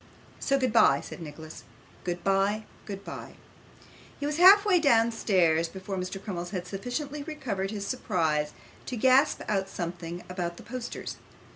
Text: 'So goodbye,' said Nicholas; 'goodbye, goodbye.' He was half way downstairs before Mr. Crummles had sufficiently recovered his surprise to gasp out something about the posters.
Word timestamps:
'So 0.39 0.57
goodbye,' 0.57 0.99
said 0.99 1.21
Nicholas; 1.21 1.63
'goodbye, 2.03 2.63
goodbye.' 2.87 3.35
He 4.19 4.25
was 4.25 4.37
half 4.37 4.65
way 4.65 4.79
downstairs 4.79 5.67
before 5.69 5.95
Mr. 5.95 6.19
Crummles 6.19 6.49
had 6.49 6.65
sufficiently 6.65 7.21
recovered 7.21 7.69
his 7.69 7.85
surprise 7.85 8.51
to 8.87 8.97
gasp 8.97 9.41
out 9.47 9.69
something 9.69 10.23
about 10.27 10.57
the 10.57 10.63
posters. 10.63 11.17